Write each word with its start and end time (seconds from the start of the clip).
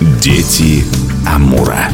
Дети 0.00 0.84
Амура. 1.26 1.88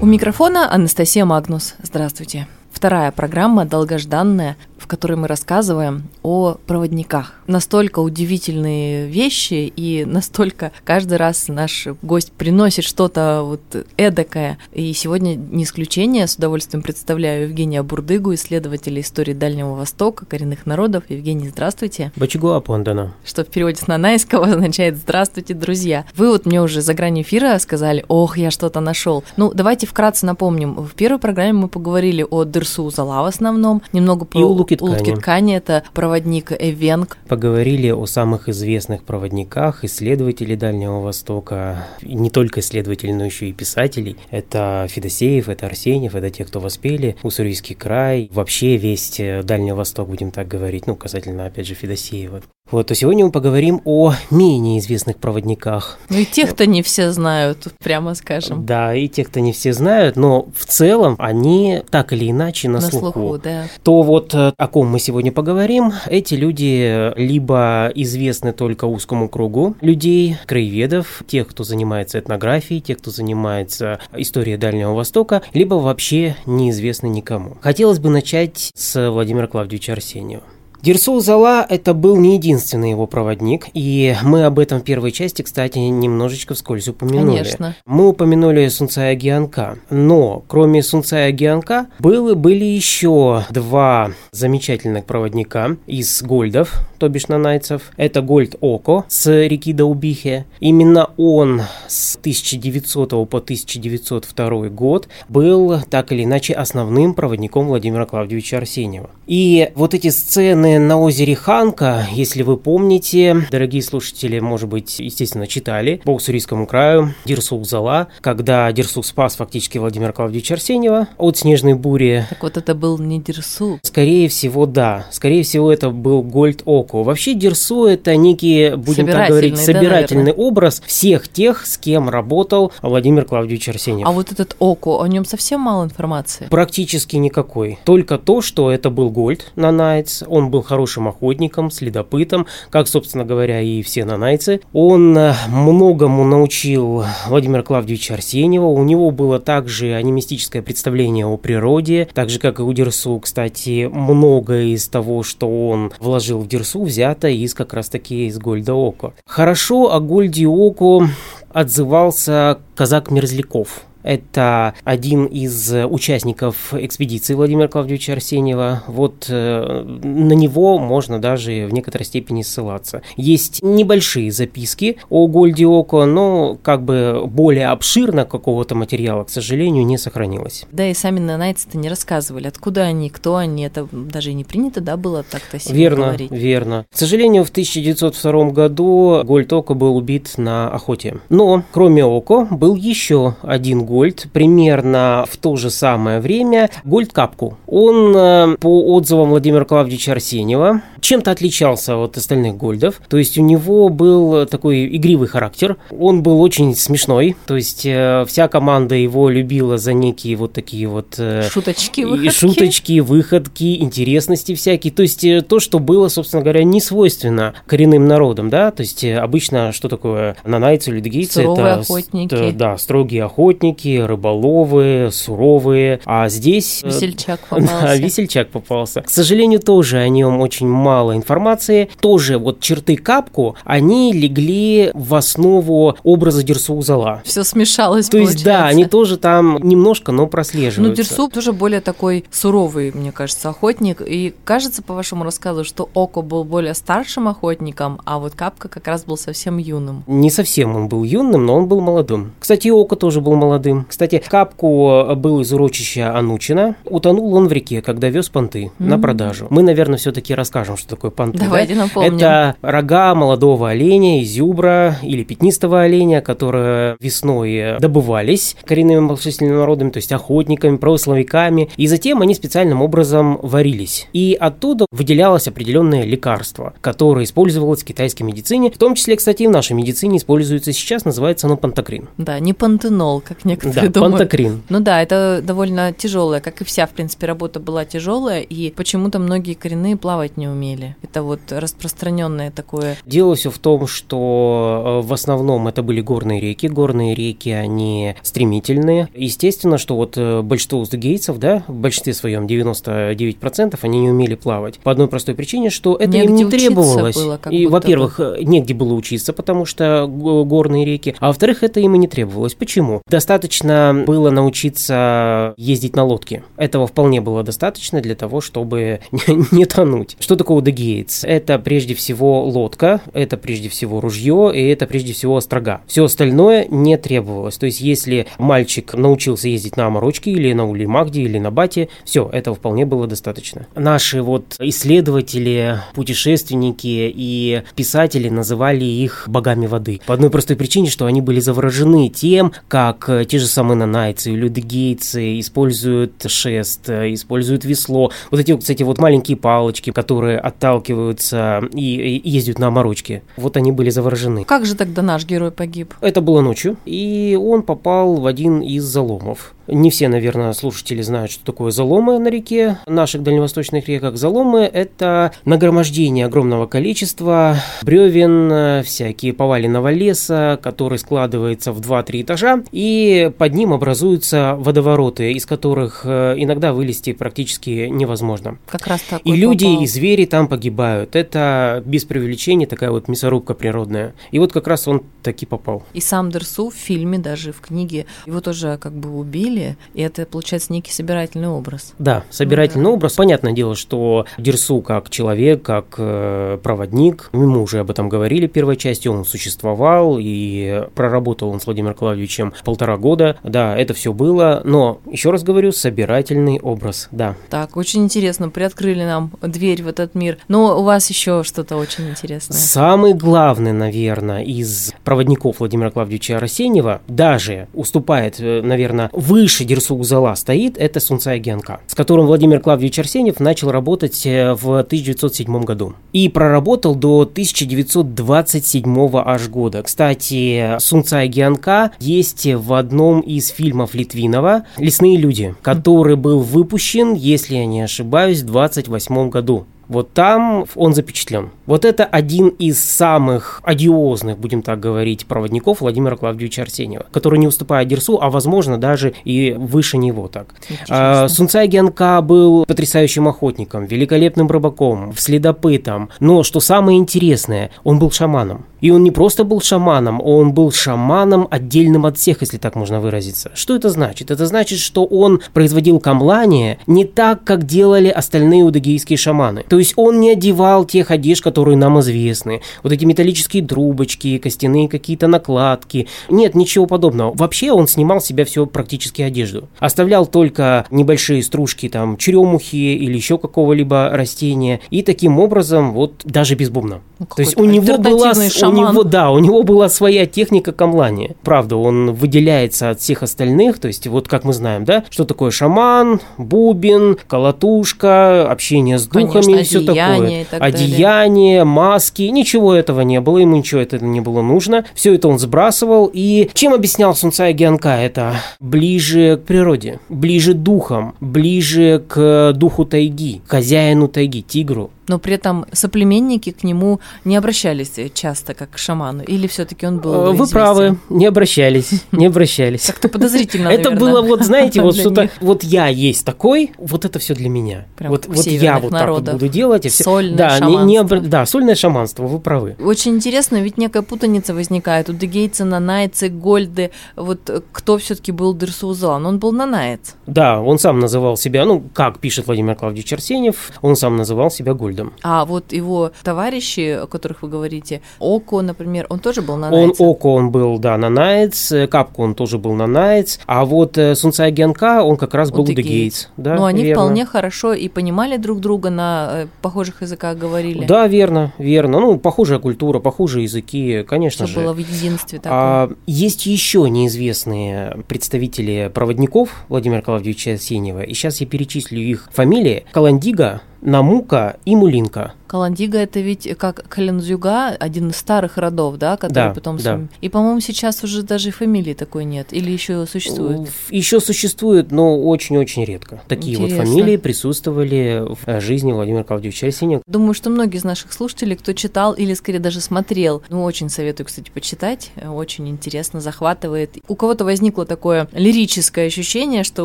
У 0.00 0.06
микрофона 0.06 0.72
Анастасия 0.72 1.24
Магнус. 1.24 1.74
Здравствуйте. 1.84 2.48
Вторая 2.72 3.12
программа 3.12 3.64
долгожданная 3.64 4.56
в 4.84 4.86
которой 4.86 5.14
мы 5.14 5.28
рассказываем 5.28 6.04
о 6.22 6.56
проводниках. 6.66 7.40
Настолько 7.46 8.00
удивительные 8.00 9.08
вещи, 9.08 9.72
и 9.74 10.04
настолько 10.04 10.72
каждый 10.84 11.16
раз 11.16 11.48
наш 11.48 11.88
гость 12.02 12.32
приносит 12.32 12.84
что-то 12.84 13.40
вот 13.44 13.62
эдакое. 13.96 14.58
И 14.72 14.92
сегодня 14.92 15.36
не 15.36 15.64
исключение, 15.64 16.26
с 16.26 16.36
удовольствием 16.36 16.82
представляю 16.82 17.48
Евгения 17.48 17.82
Бурдыгу, 17.82 18.34
исследователя 18.34 19.00
истории 19.00 19.32
Дальнего 19.32 19.74
Востока, 19.74 20.26
коренных 20.26 20.66
народов. 20.66 21.04
Евгений, 21.08 21.48
здравствуйте. 21.48 22.12
Бачигуа 22.16 22.60
Пондана. 22.60 23.14
Что 23.24 23.42
в 23.42 23.48
переводе 23.48 23.80
с 23.80 23.86
нанайского 23.86 24.44
означает 24.44 24.96
«здравствуйте, 24.98 25.54
друзья». 25.54 26.04
Вы 26.14 26.28
вот 26.28 26.44
мне 26.44 26.60
уже 26.60 26.82
за 26.82 26.92
грани 26.92 27.22
эфира 27.22 27.58
сказали 27.58 28.04
«ох, 28.08 28.36
я 28.36 28.50
что-то 28.50 28.80
нашел». 28.80 29.24
Ну, 29.38 29.50
давайте 29.54 29.86
вкратце 29.86 30.26
напомним. 30.26 30.74
В 30.74 30.90
первой 30.90 31.18
программе 31.18 31.54
мы 31.54 31.68
поговорили 31.68 32.26
о 32.28 32.44
Дырсу 32.44 32.90
Зала 32.90 33.22
в 33.22 33.26
основном, 33.26 33.80
немного 33.94 34.26
про... 34.26 34.38
И 34.38 34.42
у 34.82 34.86
Лукиткани. 34.86 35.10
Лукиткани– 35.10 35.56
это 35.56 35.84
проводник 35.92 36.52
Эвенг. 36.52 37.18
Поговорили 37.28 37.90
о 37.90 38.06
самых 38.06 38.48
известных 38.48 39.02
проводниках, 39.04 39.84
исследователей 39.84 40.56
Дальнего 40.56 41.00
Востока, 41.00 41.86
и 42.00 42.14
не 42.14 42.30
только 42.30 42.60
исследователей, 42.60 43.12
но 43.12 43.24
еще 43.24 43.48
и 43.48 43.52
писателей. 43.52 44.16
Это 44.30 44.86
Федосеев, 44.88 45.48
это 45.48 45.66
Арсеньев, 45.66 46.14
это 46.14 46.30
те, 46.30 46.44
кто 46.44 46.60
воспели, 46.60 47.16
Уссурийский 47.22 47.74
край, 47.74 48.30
вообще 48.32 48.76
весь 48.76 49.20
Дальний 49.44 49.72
Восток, 49.72 50.08
будем 50.08 50.30
так 50.30 50.48
говорить, 50.48 50.86
ну, 50.86 50.96
касательно, 50.96 51.46
опять 51.46 51.66
же, 51.66 51.74
Федосеева. 51.74 52.42
Вот, 52.70 52.86
то 52.86 52.94
сегодня 52.94 53.26
мы 53.26 53.30
поговорим 53.30 53.82
о 53.84 54.14
менее 54.30 54.78
известных 54.78 55.18
проводниках. 55.18 55.98
Ну 56.08 56.18
и 56.18 56.24
тех-то 56.24 56.64
не 56.66 56.82
все 56.82 57.12
знают, 57.12 57.68
прямо 57.78 58.14
скажем. 58.14 58.64
Да, 58.64 58.94
и 58.94 59.06
тех-то 59.06 59.40
не 59.40 59.52
все 59.52 59.74
знают, 59.74 60.16
но 60.16 60.48
в 60.56 60.64
целом 60.64 61.14
они 61.18 61.82
так 61.90 62.14
или 62.14 62.30
иначе 62.30 62.68
на, 62.68 62.80
на 62.80 62.80
слуху. 62.80 63.12
слуху 63.12 63.38
да. 63.38 63.66
То 63.82 64.02
вот 64.02 64.34
э, 64.34 64.52
о 64.56 64.68
ком 64.68 64.88
мы 64.88 64.98
сегодня 64.98 65.30
поговорим, 65.30 65.92
эти 66.06 66.34
люди 66.34 67.12
либо 67.16 67.92
известны 67.94 68.52
только 68.54 68.86
узкому 68.86 69.28
кругу 69.28 69.76
людей, 69.82 70.38
краеведов, 70.46 71.22
тех, 71.26 71.48
кто 71.48 71.64
занимается 71.64 72.18
этнографией, 72.18 72.80
тех, 72.80 72.96
кто 72.96 73.10
занимается 73.10 74.00
историей 74.16 74.56
Дальнего 74.56 74.94
Востока, 74.94 75.42
либо 75.52 75.74
вообще 75.74 76.36
неизвестны 76.46 77.08
никому. 77.08 77.58
Хотелось 77.60 77.98
бы 77.98 78.08
начать 78.08 78.70
с 78.74 79.10
Владимира 79.10 79.46
Клавдевича 79.46 79.92
Арсеньева. 79.92 80.44
Дирсул 80.84 81.22
Зала– 81.22 81.64
это 81.70 81.94
был 81.94 82.18
не 82.18 82.34
единственный 82.34 82.90
его 82.90 83.06
проводник, 83.06 83.68
и 83.72 84.14
мы 84.22 84.44
об 84.44 84.58
этом 84.58 84.80
в 84.80 84.84
первой 84.84 85.12
части, 85.12 85.40
кстати, 85.40 85.78
немножечко 85.78 86.52
вскользь 86.52 86.88
упомянули. 86.88 87.38
Конечно. 87.38 87.74
Мы 87.86 88.08
упомянули 88.08 88.68
Сунцая 88.68 89.14
Гианка, 89.14 89.78
но 89.88 90.44
кроме 90.46 90.82
Сунцая 90.82 91.32
Гианка 91.32 91.86
было, 92.00 92.34
были 92.34 92.66
еще 92.66 93.46
два 93.48 94.10
замечательных 94.30 95.06
проводника 95.06 95.78
из 95.86 96.22
гольдов, 96.22 96.82
то 96.98 97.08
бишь 97.08 97.28
нанайцев. 97.28 97.90
Это 97.96 98.20
Гольд 98.20 98.56
Око 98.60 99.04
с 99.08 99.46
реки 99.46 99.72
Даубихе. 99.72 100.44
Именно 100.60 101.10
он 101.16 101.62
с 101.88 102.16
1900 102.16 103.10
по 103.28 103.38
1902 103.38 104.68
год 104.68 105.08
был 105.30 105.80
так 105.88 106.12
или 106.12 106.24
иначе 106.24 106.52
основным 106.52 107.14
проводником 107.14 107.68
Владимира 107.68 108.04
Клавдевича 108.04 108.58
Арсеньева. 108.58 109.08
И 109.26 109.70
вот 109.74 109.94
эти 109.94 110.08
сцены 110.08 110.73
на 110.78 111.00
озере 111.00 111.34
Ханка, 111.34 112.06
если 112.12 112.42
вы 112.42 112.56
помните, 112.56 113.46
дорогие 113.50 113.82
слушатели, 113.82 114.38
может 114.40 114.68
быть, 114.68 114.98
естественно, 114.98 115.46
читали 115.46 116.00
по 116.04 116.14
Уссурийскому 116.14 116.66
краю 116.66 117.14
Дирсук 117.24 117.66
Зала, 117.66 118.08
когда 118.20 118.70
Дирсук 118.72 119.06
спас 119.06 119.36
фактически 119.36 119.78
Владимира 119.78 120.12
Клавдевича 120.12 120.54
Арсеньева 120.54 121.08
от 121.18 121.36
снежной 121.36 121.74
бури. 121.74 122.26
Так 122.28 122.42
вот 122.42 122.56
это 122.56 122.74
был 122.74 122.98
не 122.98 123.20
Дирсу? 123.20 123.78
Скорее 123.82 124.28
всего, 124.28 124.66
да. 124.66 125.06
Скорее 125.10 125.42
всего, 125.42 125.72
это 125.72 125.90
был 125.90 126.22
Гольд 126.22 126.62
Око. 126.64 127.02
Вообще 127.02 127.34
Дирсу 127.34 127.84
это 127.84 128.16
некий, 128.16 128.74
будем 128.76 129.06
так 129.06 129.28
говорить, 129.28 129.58
собирательный 129.58 130.32
да, 130.32 130.42
образ 130.42 130.82
всех 130.86 131.28
тех, 131.28 131.66
с 131.66 131.78
кем 131.78 132.08
работал 132.08 132.72
Владимир 132.82 133.24
Клавдевич 133.24 133.68
Арсеньев. 133.68 134.06
А 134.06 134.12
вот 134.12 134.32
этот 134.32 134.56
Око, 134.58 135.02
о 135.02 135.06
нем 135.06 135.24
совсем 135.24 135.60
мало 135.60 135.84
информации? 135.84 136.48
Практически 136.50 137.16
никакой. 137.16 137.78
Только 137.84 138.18
то, 138.18 138.40
что 138.40 138.70
это 138.70 138.90
был 138.90 139.10
Гольд 139.10 139.52
на 139.54 139.70
Найтс, 139.70 140.22
он 140.26 140.50
был 140.50 140.63
хорошим 140.64 141.08
охотником, 141.08 141.70
следопытом, 141.70 142.46
как, 142.70 142.88
собственно 142.88 143.24
говоря, 143.24 143.60
и 143.60 143.82
все 143.82 144.04
нанайцы. 144.04 144.60
Он 144.72 145.16
э, 145.16 145.34
многому 145.48 146.24
научил 146.24 147.04
Владимира 147.28 147.62
Клавдевича 147.62 148.14
Арсеньева. 148.14 148.66
У 148.66 148.82
него 148.82 149.10
было 149.10 149.38
также 149.38 149.94
анимистическое 149.94 150.62
представление 150.62 151.26
о 151.26 151.36
природе, 151.36 152.08
так 152.12 152.30
же, 152.30 152.38
как 152.38 152.58
и 152.58 152.62
у 152.62 152.72
Дерсу, 152.72 153.18
кстати, 153.20 153.88
многое 153.92 154.66
из 154.74 154.88
того, 154.88 155.22
что 155.22 155.68
он 155.68 155.92
вложил 156.00 156.40
в 156.40 156.48
Дерсу, 156.48 156.82
взято 156.82 157.28
из 157.28 157.54
как 157.54 157.74
раз-таки 157.74 158.26
из 158.26 158.38
Гольда 158.38 158.74
Око. 158.74 159.12
Хорошо 159.26 159.92
о 159.92 160.00
Гольде 160.00 160.46
Око 160.46 161.08
отзывался 161.52 162.58
казак 162.74 163.10
Мерзляков. 163.10 163.84
Это 164.04 164.74
один 164.84 165.24
из 165.24 165.74
участников 165.74 166.74
экспедиции 166.74 167.34
Владимира 167.34 167.68
Клавдевича 167.68 168.12
Арсеньева. 168.12 168.84
Вот 168.86 169.26
э, 169.28 169.82
на 169.82 170.34
него 170.34 170.78
можно 170.78 171.18
даже 171.18 171.66
в 171.66 171.72
некоторой 171.72 172.04
степени 172.04 172.42
ссылаться. 172.42 173.02
Есть 173.16 173.62
небольшие 173.62 174.30
записки 174.30 174.98
о 175.08 175.26
Гольде 175.26 175.66
Око, 175.66 176.04
но 176.04 176.58
как 176.62 176.82
бы 176.82 177.22
более 177.26 177.68
обширно 177.68 178.26
какого-то 178.26 178.74
материала, 178.74 179.24
к 179.24 179.30
сожалению, 179.30 179.86
не 179.86 179.96
сохранилось. 179.96 180.66
Да, 180.70 180.86
и 180.86 180.94
сами 180.94 181.18
нанайцы-то 181.18 181.78
не 181.78 181.88
рассказывали, 181.88 182.46
откуда 182.46 182.82
они, 182.82 183.08
кто 183.08 183.36
они. 183.36 183.64
Это 183.64 183.88
даже 183.90 184.30
и 184.30 184.34
не 184.34 184.44
принято, 184.44 184.82
да, 184.82 184.98
было 184.98 185.22
так-то 185.22 185.58
верно, 185.72 186.06
говорить? 186.06 186.30
Верно, 186.30 186.86
К 186.92 186.98
сожалению, 186.98 187.44
в 187.44 187.50
1902 187.50 188.50
году 188.50 189.22
Гольд 189.24 189.52
Око 189.52 189.72
был 189.72 189.96
убит 189.96 190.34
на 190.36 190.68
охоте. 190.68 191.20
Но, 191.30 191.62
кроме 191.72 192.04
Око, 192.04 192.46
был 192.50 192.74
еще 192.74 193.36
один 193.42 193.84
Гольд 193.94 194.26
примерно 194.32 195.24
в 195.30 195.36
то 195.36 195.54
же 195.54 195.70
самое 195.70 196.18
время 196.18 196.68
Гольд 196.82 197.12
Капку. 197.12 197.58
Он, 197.68 198.12
э, 198.16 198.56
по 198.58 198.96
отзывам 198.96 199.30
Владимира 199.30 199.64
Клавдевича 199.64 200.12
Арсеньева, 200.12 200.82
чем-то 201.00 201.30
отличался 201.30 201.96
от 201.96 202.16
остальных 202.16 202.56
Гольдов. 202.56 203.00
То 203.08 203.18
есть 203.18 203.38
у 203.38 203.42
него 203.42 203.90
был 203.90 204.46
такой 204.46 204.96
игривый 204.96 205.28
характер. 205.28 205.76
Он 205.96 206.24
был 206.24 206.40
очень 206.40 206.74
смешной. 206.74 207.36
То 207.46 207.54
есть 207.54 207.86
э, 207.86 208.24
вся 208.26 208.48
команда 208.48 208.96
его 208.96 209.28
любила 209.28 209.78
за 209.78 209.92
некие 209.92 210.34
вот 210.34 210.54
такие 210.54 210.88
вот... 210.88 211.14
Э, 211.18 211.48
шуточки, 211.48 212.00
выходки. 212.00 212.36
Шуточки, 212.36 212.98
выходки, 212.98 213.76
интересности 213.80 214.56
всякие. 214.56 214.92
То 214.92 215.02
есть 215.02 215.24
то, 215.46 215.60
что 215.60 215.78
было, 215.78 216.08
собственно 216.08 216.42
говоря, 216.42 216.64
не 216.64 216.80
свойственно 216.80 217.54
коренным 217.66 218.08
народам, 218.08 218.50
да. 218.50 218.72
То 218.72 218.80
есть 218.80 219.04
обычно 219.04 219.70
что 219.70 219.88
такое 219.88 220.36
нанайцы, 220.44 220.90
людгийцы? 220.90 221.42
Суровые 221.42 221.66
это, 221.66 221.80
охотники. 221.80 222.50
Да, 222.50 222.76
строгие 222.76 223.22
охотники 223.22 223.83
охотники, 223.84 223.98
рыболовы, 223.98 225.10
суровые. 225.12 226.00
А 226.04 226.28
здесь... 226.28 226.82
Э, 226.82 226.88
весельчак 226.88 227.40
попался. 227.48 227.80
Да, 227.80 227.96
весельчак 227.96 228.48
попался. 228.50 229.02
К 229.02 229.10
сожалению, 229.10 229.60
тоже 229.60 229.98
о 229.98 230.08
нем 230.08 230.40
очень 230.40 230.66
мало 230.66 231.16
информации. 231.16 231.88
Тоже 232.00 232.38
вот 232.38 232.60
черты 232.60 232.96
капку, 232.96 233.56
они 233.64 234.12
легли 234.12 234.90
в 234.94 235.14
основу 235.14 235.96
образа 236.02 236.42
Дерсу-Зала. 236.42 237.22
Все 237.24 237.44
смешалось, 237.44 238.08
То 238.08 238.18
есть, 238.18 238.44
да, 238.44 238.66
они 238.66 238.84
тоже 238.84 239.16
там 239.16 239.58
немножко, 239.62 240.12
но 240.12 240.26
прослеживаются. 240.26 240.80
Ну, 240.80 240.94
Дерсу 240.94 241.28
тоже 241.28 241.52
более 241.52 241.80
такой 241.80 242.24
суровый, 242.30 242.92
мне 242.92 243.12
кажется, 243.12 243.48
охотник. 243.48 244.02
И 244.06 244.34
кажется, 244.44 244.82
по 244.82 244.94
вашему 244.94 245.24
рассказу, 245.24 245.64
что 245.64 245.88
Око 245.94 246.22
был 246.22 246.44
более 246.44 246.74
старшим 246.74 247.28
охотником, 247.28 248.00
а 248.04 248.18
вот 248.18 248.34
Капка 248.34 248.68
как 248.68 248.86
раз 248.86 249.04
был 249.04 249.16
совсем 249.16 249.58
юным. 249.58 250.02
Не 250.06 250.30
совсем 250.30 250.74
он 250.74 250.88
был 250.88 251.04
юным, 251.04 251.46
но 251.46 251.56
он 251.56 251.66
был 251.66 251.80
молодым. 251.80 252.32
Кстати, 252.40 252.68
Око 252.68 252.96
тоже 252.96 253.20
был 253.20 253.34
молодым 253.34 253.73
молодым. 253.74 253.86
Кстати, 253.88 254.22
Капку 254.26 255.06
э, 255.08 255.14
был 255.14 255.40
из 255.40 255.52
урочища 255.52 256.16
Анучина. 256.16 256.76
Утонул 256.84 257.34
он 257.34 257.48
в 257.48 257.52
реке, 257.52 257.82
когда 257.82 258.08
вез 258.08 258.28
понты 258.28 258.64
mm-hmm. 258.64 258.70
на 258.78 258.98
продажу. 258.98 259.46
Мы, 259.50 259.62
наверное, 259.62 259.98
все-таки 259.98 260.34
расскажем, 260.34 260.76
что 260.76 260.88
такое 260.88 261.10
понты. 261.10 261.38
Давайте 261.38 261.74
да? 261.74 261.82
напомним. 261.82 262.16
Это 262.16 262.56
рога 262.62 263.14
молодого 263.14 263.70
оленя, 263.70 264.22
изюбра 264.22 264.98
или 265.02 265.24
пятнистого 265.24 265.82
оленя, 265.82 266.20
которые 266.20 266.96
весной 267.00 267.78
добывались 267.80 268.56
коренными 268.64 269.00
малочисленными 269.00 269.56
народами, 269.56 269.90
то 269.90 269.98
есть 269.98 270.12
охотниками, 270.12 270.76
православиками, 270.76 271.70
и 271.76 271.86
затем 271.86 272.22
они 272.22 272.34
специальным 272.34 272.82
образом 272.82 273.38
варились. 273.42 274.08
И 274.12 274.36
оттуда 274.38 274.86
выделялось 274.90 275.48
определенное 275.48 276.04
лекарство, 276.04 276.74
которое 276.80 277.24
использовалось 277.24 277.82
в 277.82 277.84
китайской 277.84 278.22
медицине, 278.22 278.70
в 278.70 278.78
том 278.78 278.94
числе, 278.94 279.16
кстати, 279.16 279.42
и 279.42 279.46
в 279.46 279.50
нашей 279.50 279.72
медицине 279.72 280.18
используется 280.18 280.72
сейчас, 280.72 281.04
называется 281.04 281.46
оно 281.46 281.56
пантокрин. 281.56 282.08
Да, 282.18 282.38
не 282.38 282.52
пантенол, 282.52 283.20
как 283.20 283.44
некоторые 283.44 283.63
да, 283.72 284.00
пантокрин. 284.00 284.62
Ну 284.68 284.80
да, 284.80 285.02
это 285.02 285.40
довольно 285.42 285.92
тяжелая, 285.92 286.40
как 286.40 286.60
и 286.60 286.64
вся, 286.64 286.86
в 286.86 286.90
принципе, 286.90 287.26
работа 287.26 287.60
была 287.60 287.84
тяжелая, 287.84 288.40
и 288.40 288.70
почему-то 288.70 289.18
многие 289.18 289.54
коренные 289.54 289.96
плавать 289.96 290.36
не 290.36 290.48
умели. 290.48 290.96
Это 291.02 291.22
вот 291.22 291.40
распространенное 291.50 292.50
такое. 292.50 292.96
Дело 293.06 293.34
все 293.34 293.50
в 293.50 293.58
том, 293.58 293.86
что 293.86 295.00
э, 295.02 295.06
в 295.06 295.12
основном 295.12 295.68
это 295.68 295.82
были 295.82 296.00
горные 296.00 296.40
реки. 296.40 296.68
Горные 296.68 297.14
реки, 297.14 297.50
они 297.50 298.16
стремительные. 298.22 299.08
Естественно, 299.14 299.78
что 299.78 299.96
вот 299.96 300.14
э, 300.16 300.42
большинство 300.42 300.80
уздегейцев, 300.80 301.38
да, 301.38 301.64
в 301.68 301.74
большинстве 301.74 302.14
своем 302.14 302.46
99% 302.46 303.78
они 303.82 304.00
не 304.00 304.10
умели 304.10 304.34
плавать. 304.34 304.78
По 304.78 304.90
одной 304.90 305.08
простой 305.08 305.34
причине, 305.34 305.70
что 305.70 305.96
это 305.96 306.08
Негде 306.08 306.28
им 306.28 306.34
не 306.34 306.44
требовалось. 306.44 307.16
было, 307.16 307.38
и, 307.50 307.66
во-первых, 307.66 308.20
э, 308.20 308.36
негде 308.42 308.74
было 308.74 308.94
учиться, 308.94 309.32
потому 309.32 309.64
что 309.64 310.06
горные 310.08 310.84
реки. 310.84 311.14
А 311.18 311.28
во-вторых, 311.28 311.62
это 311.62 311.80
им 311.80 311.94
и 311.94 311.98
не 311.98 312.08
требовалось. 312.08 312.54
Почему? 312.54 313.02
Достаточно 313.08 313.53
было 313.62 314.30
научиться 314.30 315.54
ездить 315.56 315.96
на 315.96 316.04
лодке. 316.04 316.42
Этого 316.56 316.86
вполне 316.86 317.20
было 317.20 317.42
достаточно 317.42 318.00
для 318.00 318.14
того, 318.14 318.40
чтобы 318.40 319.00
не 319.50 319.64
тонуть. 319.64 320.16
Что 320.20 320.36
такое 320.36 320.58
удегейтс? 320.58 321.24
Это 321.24 321.58
прежде 321.58 321.94
всего 321.94 322.44
лодка, 322.44 323.00
это 323.12 323.36
прежде 323.36 323.68
всего 323.68 324.00
ружье, 324.00 324.52
и 324.54 324.68
это 324.68 324.86
прежде 324.86 325.12
всего 325.12 325.36
острога. 325.36 325.82
Все 325.86 326.04
остальное 326.04 326.66
не 326.68 326.96
требовалось. 326.96 327.58
То 327.58 327.66
есть, 327.66 327.80
если 327.80 328.26
мальчик 328.38 328.94
научился 328.94 329.48
ездить 329.48 329.76
на 329.76 329.86
Аморочке 329.86 330.30
или 330.30 330.52
на 330.52 330.68
Улимагде 330.68 331.22
или 331.22 331.38
на 331.38 331.50
Бате, 331.50 331.88
все, 332.04 332.28
этого 332.32 332.56
вполне 332.56 332.86
было 332.86 333.06
достаточно. 333.06 333.66
Наши 333.74 334.22
вот 334.22 334.56
исследователи, 334.58 335.78
путешественники 335.94 337.12
и 337.14 337.62
писатели 337.76 338.28
называли 338.28 338.84
их 338.84 339.24
богами 339.26 339.66
воды. 339.66 340.00
По 340.06 340.14
одной 340.14 340.30
простой 340.30 340.56
причине, 340.56 340.90
что 340.90 341.06
они 341.06 341.20
были 341.20 341.40
заворожены 341.40 342.08
тем, 342.08 342.52
как 342.68 343.10
те 343.34 343.40
же 343.40 343.48
самые 343.48 343.76
нанайцы 343.76 344.30
и 344.30 344.36
людогейцы 344.36 345.40
используют 345.40 346.24
шест, 346.28 346.88
э, 346.88 347.12
используют 347.14 347.64
весло. 347.64 348.12
Вот 348.30 348.38
эти, 348.38 348.56
кстати, 348.56 348.84
вот 348.84 348.98
маленькие 348.98 349.36
палочки, 349.36 349.90
которые 349.90 350.38
отталкиваются 350.38 351.68
и, 351.72 351.96
и 351.96 352.30
ездят 352.30 352.60
на 352.60 352.70
морочке. 352.70 353.24
Вот 353.36 353.56
они 353.56 353.72
были 353.72 353.90
заворожены. 353.90 354.44
Как 354.44 354.66
же 354.66 354.76
тогда 354.76 355.02
наш 355.02 355.26
герой 355.26 355.50
погиб? 355.50 355.94
Это 356.00 356.20
было 356.20 356.42
ночью, 356.42 356.76
и 356.84 357.36
он 357.40 357.64
попал 357.64 358.14
в 358.14 358.26
один 358.28 358.60
из 358.60 358.84
заломов. 358.84 359.53
Не 359.66 359.90
все, 359.90 360.08
наверное, 360.08 360.52
слушатели 360.52 361.02
знают, 361.02 361.30
что 361.30 361.44
такое 361.44 361.70
заломы 361.70 362.18
на 362.18 362.28
реке, 362.28 362.78
наших 362.86 363.22
дальневосточных 363.22 363.88
реках. 363.88 364.16
Заломы– 364.16 364.60
это 364.72 365.32
нагромождение 365.44 366.26
огромного 366.26 366.66
количества 366.66 367.56
бревен, 367.82 368.82
всякие 368.84 369.32
поваленного 369.32 369.92
леса, 369.92 370.58
который 370.62 370.98
складывается 370.98 371.72
в 371.72 371.80
2-3 371.80 372.22
этажа, 372.22 372.62
и 372.72 373.30
под 373.36 373.54
ним 373.54 373.72
образуются 373.72 374.56
водовороты, 374.58 375.32
из 375.32 375.46
которых 375.46 376.02
э, 376.04 376.34
иногда 376.36 376.72
вылезти 376.72 377.12
практически 377.12 377.88
невозможно. 377.90 378.58
Как 378.66 378.86
раз 378.86 379.00
так. 379.02 379.22
И 379.24 379.32
люди, 379.34 379.82
и 379.82 379.86
звери 379.86 380.26
там 380.26 380.48
погибают. 380.48 381.16
Это 381.16 381.82
без 381.86 382.04
преувеличения 382.04 382.66
такая 382.66 382.90
вот 382.90 383.08
мясорубка 383.08 383.54
природная. 383.54 384.14
И 384.30 384.38
вот 384.38 384.52
как 384.52 384.66
раз 384.66 384.88
он 384.88 385.02
таки 385.22 385.46
попал. 385.46 385.84
И 385.92 386.00
сам 386.00 386.30
Дерсу 386.30 386.70
в 386.70 386.74
фильме, 386.74 387.18
даже 387.18 387.52
в 387.52 387.60
книге, 387.60 388.06
его 388.26 388.40
тоже 388.40 388.78
как 388.80 388.92
бы 388.92 389.16
убили, 389.16 389.53
и 389.58 390.00
это 390.00 390.26
получается 390.26 390.72
некий 390.72 390.92
собирательный 390.92 391.48
образ. 391.48 391.94
Да, 391.98 392.24
собирательный 392.30 392.90
образ. 392.90 393.14
Понятное 393.14 393.52
дело, 393.52 393.74
что 393.74 394.26
Дерсу 394.38 394.80
как 394.80 395.10
человек, 395.10 395.62
как 395.62 395.94
э, 395.98 396.58
проводник, 396.62 397.30
мы 397.32 397.60
уже 397.60 397.80
об 397.80 397.90
этом 397.90 398.08
говорили 398.08 398.46
в 398.46 398.52
первой 398.52 398.76
части, 398.76 399.08
он 399.08 399.24
существовал 399.24 400.18
и 400.20 400.84
проработал 400.94 401.50
он 401.50 401.60
с 401.60 401.66
Владимиром 401.66 401.94
Клавдевичем 401.94 402.52
полтора 402.64 402.96
года. 402.96 403.36
Да, 403.42 403.76
это 403.76 403.94
все 403.94 404.12
было, 404.12 404.62
но, 404.64 405.00
еще 405.10 405.30
раз 405.30 405.42
говорю, 405.42 405.72
собирательный 405.72 406.60
образ, 406.60 407.08
да. 407.10 407.36
Так, 407.50 407.76
очень 407.76 408.04
интересно, 408.04 408.48
приоткрыли 408.48 409.04
нам 409.04 409.32
дверь 409.42 409.82
в 409.82 409.88
этот 409.88 410.14
мир. 410.14 410.38
Но 410.48 410.80
у 410.80 410.84
вас 410.84 411.08
еще 411.10 411.42
что-то 411.44 411.76
очень 411.76 412.08
интересное. 412.08 412.56
Самый 412.56 413.14
главный, 413.14 413.72
наверное, 413.72 414.42
из 414.42 414.94
проводников 415.04 415.60
Владимира 415.60 415.90
Клавдевича 415.90 416.36
Арсеньева, 416.36 417.00
даже 417.08 417.68
уступает, 417.72 418.36
э, 418.38 418.62
наверное, 418.62 419.10
выше 419.44 419.64
Дерсу 419.66 419.94
Узала 419.94 420.34
стоит, 420.36 420.78
это 420.78 421.00
Сунцай 421.00 421.38
Генка, 421.38 421.80
с 421.86 421.94
которым 421.94 422.24
Владимир 422.24 422.60
Клавдевич 422.60 422.98
Арсеньев 423.00 423.40
начал 423.40 423.70
работать 423.70 424.24
э, 424.24 424.54
в 424.54 424.78
1907 424.78 425.64
году. 425.64 425.92
И 426.14 426.30
проработал 426.30 426.94
до 426.94 427.20
1927 427.20 429.10
аж 429.16 429.48
года. 429.48 429.82
Кстати, 429.82 430.78
Сунцай 430.78 431.28
Генка 431.28 431.90
есть 432.00 432.46
в 432.46 432.72
одном 432.72 433.20
из 433.20 433.48
фильмов 433.48 433.92
Литвинова 433.94 434.64
«Лесные 434.78 435.18
люди», 435.18 435.54
который 435.60 436.16
был 436.16 436.40
выпущен, 436.40 437.12
если 437.12 437.56
я 437.56 437.66
не 437.66 437.82
ошибаюсь, 437.82 438.38
в 438.40 438.48
1928 438.48 439.28
году. 439.28 439.66
Вот 439.88 440.12
там 440.12 440.66
он 440.74 440.94
запечатлен. 440.94 441.50
Вот 441.66 441.84
это 441.84 442.04
один 442.04 442.48
из 442.48 442.82
самых 442.82 443.60
одиозных, 443.64 444.38
будем 444.38 444.62
так 444.62 444.80
говорить, 444.80 445.26
проводников 445.26 445.80
Владимира 445.80 446.16
Клавдевича 446.16 446.62
Арсеньева, 446.62 447.06
который 447.10 447.38
не 447.38 447.46
уступает 447.46 447.88
Дерсу, 447.88 448.18
а 448.20 448.30
возможно 448.30 448.78
даже 448.78 449.14
и 449.24 449.52
выше 449.52 449.96
него 449.96 450.28
так. 450.28 450.54
А, 450.88 451.28
Сунцай 451.28 451.68
Генка 451.68 452.20
был 452.20 452.66
потрясающим 452.66 453.28
охотником, 453.28 453.86
великолепным 453.86 454.48
рыбаком, 454.48 455.14
следопытом, 455.16 456.10
но 456.20 456.42
что 456.42 456.60
самое 456.60 456.98
интересное, 456.98 457.70
он 457.82 457.98
был 457.98 458.10
шаманом. 458.10 458.66
И 458.84 458.90
он 458.90 459.02
не 459.02 459.10
просто 459.10 459.44
был 459.44 459.62
шаманом, 459.62 460.20
он 460.20 460.52
был 460.52 460.70
шаманом 460.70 461.48
отдельным 461.50 462.04
от 462.04 462.18
всех, 462.18 462.42
если 462.42 462.58
так 462.58 462.74
можно 462.74 463.00
выразиться. 463.00 463.50
Что 463.54 463.74
это 463.74 463.88
значит? 463.88 464.30
Это 464.30 464.44
значит, 464.44 464.78
что 464.78 465.06
он 465.06 465.40
производил 465.54 466.00
камлание 466.00 466.78
не 466.86 467.06
так, 467.06 467.44
как 467.44 467.64
делали 467.64 468.08
остальные 468.08 468.62
удагейские 468.62 469.16
шаманы. 469.16 469.64
То 469.74 469.78
есть 469.78 469.94
он 469.96 470.20
не 470.20 470.30
одевал 470.30 470.84
тех 470.84 471.10
одежд, 471.10 471.42
которые 471.42 471.76
нам 471.76 471.98
известны. 471.98 472.60
Вот 472.84 472.92
эти 472.92 473.04
металлические 473.04 473.64
трубочки, 473.64 474.38
костяные 474.38 474.88
какие-то 474.88 475.26
накладки. 475.26 476.06
Нет, 476.28 476.54
ничего 476.54 476.86
подобного. 476.86 477.34
Вообще 477.34 477.72
он 477.72 477.88
снимал 477.88 478.20
с 478.20 478.26
себя 478.26 478.44
все 478.44 478.66
практически 478.66 479.20
одежду. 479.20 479.68
Оставлял 479.80 480.26
только 480.26 480.86
небольшие 480.92 481.42
стружки 481.42 481.88
там 481.88 482.16
черемухи 482.18 482.76
или 482.76 483.16
еще 483.16 483.36
какого-либо 483.36 484.10
растения. 484.10 484.78
И 484.90 485.02
таким 485.02 485.40
образом 485.40 485.92
вот 485.92 486.20
даже 486.22 486.54
без 486.54 486.70
бубна. 486.70 487.00
Ну, 487.18 487.26
То 487.26 487.42
есть 487.42 487.56
у 487.56 487.64
него 487.64 487.98
была 487.98 488.32
у 488.32 488.72
него, 488.72 489.02
да, 489.02 489.30
у 489.30 489.38
него 489.40 489.62
была 489.64 489.88
своя 489.88 490.26
техника 490.26 490.70
камлания. 490.72 491.34
Правда, 491.42 491.76
он 491.76 492.12
выделяется 492.12 492.90
от 492.90 493.00
всех 493.00 493.22
остальных, 493.22 493.78
то 493.78 493.88
есть 493.88 494.06
вот 494.06 494.28
как 494.28 494.44
мы 494.44 494.52
знаем, 494.52 494.84
да, 494.84 495.04
что 495.10 495.24
такое 495.24 495.50
шаман, 495.50 496.20
бубен, 496.38 497.16
колотушка, 497.26 498.50
общение 498.50 498.98
с 498.98 499.06
духами 499.06 499.42
Конечно, 499.42 499.63
и 499.64 499.66
все 499.66 499.80
такое. 499.80 500.42
и 500.42 500.44
так 500.44 500.62
Одеяние, 500.62 501.58
далее. 501.58 501.64
маски, 501.64 502.22
ничего 502.22 502.74
этого 502.74 503.00
не 503.02 503.20
было, 503.20 503.38
ему 503.38 503.56
ничего 503.56 503.80
это 503.80 503.98
не 503.98 504.20
было 504.20 504.42
нужно. 504.42 504.84
Все 504.94 505.14
это 505.14 505.28
он 505.28 505.38
сбрасывал. 505.38 506.10
И 506.12 506.50
чем 506.54 506.74
объяснял 506.74 507.14
Сунцай 507.14 507.52
Гианка 507.52 507.90
это? 507.90 508.36
Ближе 508.60 509.36
к 509.36 509.46
природе, 509.46 510.00
ближе 510.08 510.54
духом, 510.54 511.14
ближе 511.20 512.02
к 512.06 512.52
духу 512.54 512.84
тайги, 512.84 513.42
хозяину 513.46 514.08
тайги, 514.08 514.42
тигру 514.42 514.90
но 515.08 515.18
при 515.18 515.34
этом 515.34 515.66
соплеменники 515.72 516.50
к 516.50 516.64
нему 516.64 517.00
не 517.24 517.36
обращались 517.36 517.92
часто, 518.14 518.54
как 518.54 518.70
к 518.70 518.78
шаману, 518.78 519.22
или 519.22 519.46
все-таки 519.46 519.86
он 519.86 519.98
был 519.98 520.32
Вы 520.32 520.34
известен? 520.34 520.52
правы, 520.52 520.98
не 521.10 521.26
обращались, 521.26 521.90
не 522.12 522.26
обращались. 522.26 522.86
Как-то 522.86 523.08
подозрительно, 523.08 523.68
Это 523.68 523.90
было 523.90 524.22
вот, 524.22 524.42
знаете, 524.42 524.80
вот 524.82 524.96
что-то, 524.96 525.30
вот 525.40 525.62
я 525.62 525.88
есть 525.88 526.24
такой, 526.24 526.72
вот 526.78 527.04
это 527.04 527.18
все 527.18 527.34
для 527.34 527.48
меня. 527.48 527.86
Вот 527.98 528.26
я 528.46 528.78
вот 528.78 528.90
так 528.92 529.08
вот 529.08 529.30
буду 529.30 529.48
делать. 529.54 529.86
и 529.86 529.88
всё. 529.88 530.04
Сольное 530.04 530.36
Да, 530.36 530.58
не- 530.60 530.76
не 530.84 530.96
шаманство. 530.98 531.16
обр- 531.16 531.26
да, 531.28 531.46
сольное 531.46 531.74
шаманство, 531.74 532.26
вы 532.26 532.38
правы. 532.40 532.76
Очень 532.80 533.14
интересно, 533.16 533.62
ведь 533.62 533.78
некая 533.78 534.02
путаница 534.02 534.54
возникает 534.54 535.08
у 535.08 535.12
Дегейца, 535.12 535.64
Нанайцы, 535.64 536.28
Гольды. 536.28 536.90
Вот 537.16 537.48
э, 537.50 537.60
кто 537.72 537.98
все-таки 537.98 538.32
был 538.32 538.54
Дерсузан? 538.54 539.26
Он 539.26 539.38
был 539.38 539.52
Нанаец. 539.52 540.14
Да, 540.26 540.60
он 540.60 540.78
сам 540.78 540.98
называл 541.00 541.36
себя, 541.36 541.64
ну, 541.64 541.82
как 541.92 542.18
пишет 542.18 542.46
Владимир 542.46 542.74
Клавдевич 542.74 543.12
Арсеньев, 543.12 543.72
он 543.82 543.96
сам 543.96 544.16
называл 544.16 544.50
себя 544.50 544.74
Гольдом. 544.74 545.12
А 545.22 545.44
вот 545.44 545.72
его 545.72 546.12
товарищи, 546.22 546.98
о 547.02 547.06
которых 547.06 547.42
вы 547.42 547.48
говорите, 547.48 548.00
Око, 548.18 548.60
например, 548.62 549.06
он 549.08 549.18
тоже 549.20 549.42
был 549.42 549.54
Он 549.54 549.60
Нанайцем. 549.60 550.06
Око, 550.06 550.26
он 550.28 550.50
был, 550.50 550.78
да, 550.78 550.96
нанаец, 550.96 551.72
э, 551.72 551.86
Капку 551.86 552.22
он 552.22 552.34
тоже 552.34 552.58
был 552.58 552.72
нанаец, 552.74 553.38
а 553.46 553.64
вот 553.64 553.96
э, 553.98 554.14
Сунцай 554.14 554.50
Генка, 554.50 555.02
он 555.02 555.16
как 555.16 555.34
раз 555.34 555.50
был. 555.50 555.62
Удыгеец. 555.64 556.30
Да, 556.36 556.54
Но 556.56 556.64
они 556.66 556.82
верно. 556.82 557.02
вполне 557.02 557.24
хорошо 557.26 557.72
и 557.72 557.88
понимали 557.88 558.36
друг 558.36 558.60
друга, 558.60 558.90
на 558.90 559.43
похожих 559.62 560.02
языках 560.02 560.36
говорили. 560.36 560.84
Да, 560.86 561.06
верно, 561.06 561.52
верно. 561.58 562.00
Ну, 562.00 562.18
похожая 562.18 562.58
культура, 562.58 562.98
похожие 562.98 563.44
языки, 563.44 564.02
конечно 564.08 564.46
Все 564.46 564.54
же. 564.54 564.60
было 564.60 564.72
в 564.72 564.78
единстве 564.78 565.38
таком. 565.38 565.58
А, 565.58 565.92
есть 566.06 566.46
еще 566.46 566.88
неизвестные 566.90 567.96
представители 568.08 568.90
проводников 568.92 569.64
Владимира 569.68 570.02
Клавдевича 570.02 570.52
Арсеньева, 570.52 571.02
и 571.02 571.14
сейчас 571.14 571.40
я 571.40 571.46
перечислю 571.46 572.00
их 572.00 572.28
фамилии. 572.32 572.84
Каландига, 572.92 573.62
Намука 573.84 574.56
и 574.64 574.74
Мулинка. 574.76 575.34
Каландига 575.46 575.98
это 575.98 576.18
ведь 576.18 576.48
как 576.58 576.88
Календзюга, 576.88 577.68
один 577.68 578.08
из 578.10 578.16
старых 578.16 578.56
родов, 578.56 578.96
да, 578.98 579.16
который 579.16 579.34
Да, 579.34 579.54
потом... 579.54 579.76
да. 579.76 580.00
И, 580.20 580.28
по-моему, 580.28 580.58
сейчас 580.58 581.04
уже 581.04 581.22
даже 581.22 581.52
фамилии 581.52 581.94
такой 581.94 582.24
нет. 582.24 582.48
Или 582.50 582.72
еще 582.72 583.06
существует? 583.06 583.70
Еще 583.90 584.18
существует, 584.20 584.90
но 584.90 585.22
очень-очень 585.22 585.84
редко. 585.84 586.20
Такие 586.26 586.56
вот 586.58 586.70
Интересно. 586.70 586.86
фамилии 586.86 587.16
присутствовали 587.18 588.24
в 588.26 588.38
э, 588.46 588.60
жизни 588.60 588.90
Владимира 588.90 589.22
Клавдевича 589.22 589.66
Арсеньева. 589.66 590.02
Думаю, 590.08 590.34
что 590.34 590.50
многие 590.50 590.78
из 590.78 590.84
наших 590.84 591.12
слушателей, 591.12 591.54
кто 591.54 591.72
читал 591.72 592.14
или 592.14 592.34
скорее 592.34 592.58
даже 592.58 592.80
смотрел, 592.80 593.42
ну, 593.48 593.62
очень 593.62 593.90
советую, 593.90 594.26
кстати, 594.26 594.50
почитать, 594.50 595.12
э, 595.14 595.28
очень 595.28 595.68
интересно, 595.68 596.20
захватывает. 596.20 596.96
У 597.06 597.14
кого-то 597.14 597.44
возникло 597.44 597.86
такое 597.86 598.28
лирическое 598.32 599.06
ощущение, 599.06 599.62
что 599.62 599.84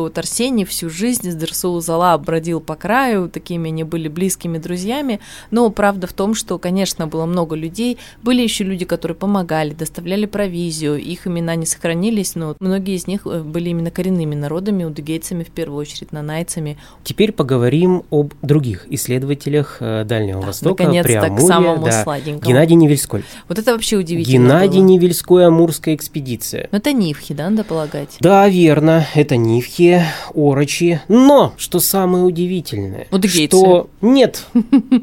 вот 0.00 0.18
Арсений 0.18 0.64
всю 0.64 0.90
жизнь 0.90 1.30
с 1.30 1.34
Дерсу 1.36 1.78
Зала 1.80 2.16
бродил 2.18 2.60
по 2.60 2.74
краю, 2.74 3.28
такими 3.28 3.70
они 3.70 3.84
были 3.90 4.08
близкими 4.08 4.58
друзьями, 4.58 5.20
но 5.50 5.68
правда 5.70 6.06
в 6.06 6.12
том, 6.12 6.34
что, 6.34 6.58
конечно, 6.58 7.06
было 7.06 7.26
много 7.26 7.56
людей, 7.56 7.98
были 8.22 8.42
еще 8.42 8.64
люди, 8.64 8.84
которые 8.84 9.16
помогали, 9.16 9.74
доставляли 9.74 10.26
провизию, 10.26 10.96
их 10.96 11.26
имена 11.26 11.56
не 11.56 11.66
сохранились, 11.66 12.34
но 12.36 12.56
многие 12.60 12.94
из 12.94 13.06
них 13.06 13.26
э, 13.26 13.42
были 13.42 13.70
именно 13.70 13.90
коренными 13.90 14.34
народами, 14.34 14.84
удыгейцами 14.84 15.42
в 15.44 15.50
первую 15.50 15.80
очередь, 15.80 16.12
нанайцами. 16.12 16.78
Теперь 17.04 17.32
поговорим 17.32 18.04
об 18.10 18.32
других 18.42 18.86
исследователях 18.90 19.78
э, 19.80 20.04
Дальнего 20.04 20.40
Востока, 20.40 20.84
Наконец-то 20.84 21.28
к 21.30 21.40
самому 21.40 21.84
да. 21.86 22.02
сладенькому. 22.02 22.48
Геннадий 22.48 22.76
Невельской. 22.76 23.24
Вот 23.48 23.58
это 23.58 23.72
вообще 23.72 23.96
удивительно 23.96 24.44
Геннадий 24.48 24.80
было. 24.80 24.88
Невельской 24.88 25.46
Амурская 25.46 25.94
экспедиция. 25.94 26.68
Ну, 26.70 26.78
это 26.78 26.92
Нивхи, 26.92 27.34
да, 27.34 27.50
надо 27.50 27.64
полагать? 27.64 28.16
Да, 28.20 28.48
верно, 28.48 29.06
это 29.14 29.36
Нивхи, 29.36 30.02
Орочи. 30.34 31.00
Но, 31.08 31.52
что 31.56 31.80
самое 31.80 32.24
удивительное, 32.24 33.06
Удыгейцы. 33.10 33.56
что 33.56 33.69
нет, 34.00 34.46